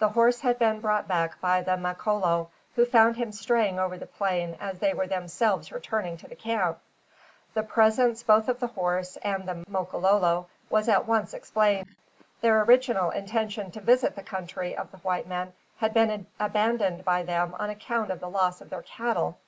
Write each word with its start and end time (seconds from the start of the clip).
The 0.00 0.08
horse 0.08 0.40
had 0.40 0.58
been 0.58 0.80
brought 0.80 1.06
back 1.06 1.40
by 1.40 1.62
the 1.62 1.76
Makololo, 1.76 2.50
who 2.74 2.84
found 2.84 3.14
him 3.14 3.30
straying 3.30 3.78
over 3.78 3.96
the 3.96 4.08
plain 4.08 4.56
as 4.58 4.80
they 4.80 4.92
were 4.92 5.06
themselves 5.06 5.70
returning 5.70 6.16
to 6.16 6.26
the 6.26 6.34
camp. 6.34 6.80
The 7.54 7.62
presence 7.62 8.24
both 8.24 8.48
of 8.48 8.58
the 8.58 8.66
horse 8.66 9.16
and 9.22 9.46
the 9.46 9.64
Makololo 9.68 10.48
was 10.68 10.88
at 10.88 11.06
once 11.06 11.32
explained. 11.32 11.94
Their 12.40 12.62
original 12.64 13.10
intention 13.12 13.70
to 13.70 13.80
visit 13.80 14.16
the 14.16 14.24
country 14.24 14.76
of 14.76 14.90
the 14.90 14.98
white 14.98 15.28
men 15.28 15.52
had 15.76 15.94
been 15.94 16.26
abandoned 16.40 17.04
by 17.04 17.22
them 17.22 17.54
on 17.56 17.70
account 17.70 18.10
of 18.10 18.18
the 18.18 18.28
loss 18.28 18.60
of 18.60 18.68
their 18.70 18.82
cattle. 18.82 19.38